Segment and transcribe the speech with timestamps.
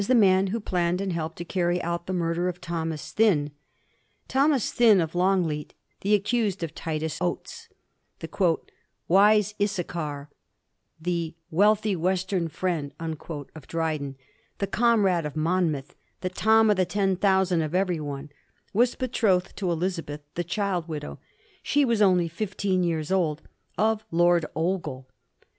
[0.07, 3.51] the man who planned and helped to carry out the murder of Thomas Thynne.
[4.27, 7.69] Thomas Thynne, of Longleat, the accused of Titus Oates,
[8.17, 8.57] the
[9.07, 10.27] *Wise Issachar/
[10.99, 14.17] the ^ wealthy Western friend' of Dryden,
[14.57, 18.31] the comrade of Monmouth, the ^ Tom of Ten Thou ^ sand' of everyone,
[18.73, 21.19] was betrothed to Elizabeth, the child widow—
[21.61, 23.43] she was only fifteen years old—
[23.77, 25.07] of Lord Ogle.